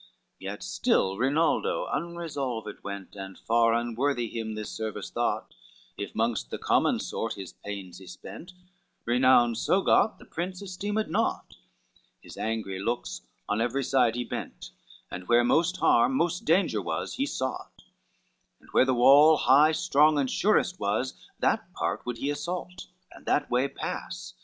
[0.39, 5.53] LXXII Yet still Rinaldo unresolved went, And far unworthy him this service thought,
[5.95, 8.53] If mongst the common sort his pains he spent;
[9.05, 11.55] Renown so got the prince esteemed naught:
[12.19, 14.71] His angry looks on every side he bent,
[15.11, 17.83] And where most harm, most danger was, he fought,
[18.59, 23.27] And where the wall high, strong and surest was, That part would he assault, and
[23.27, 24.33] that way pass.